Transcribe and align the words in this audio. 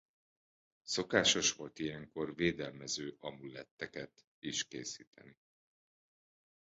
Szokásos 0.83 1.53
volt 1.53 1.79
ilyenkor 1.79 2.35
védelmező 2.35 3.15
amuletteket 3.19 4.25
is 4.39 4.67
készíteni. 4.67 5.37